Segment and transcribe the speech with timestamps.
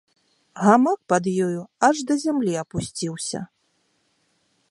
[0.63, 3.39] Гамак пад ёю аж да зямлі апусціўся.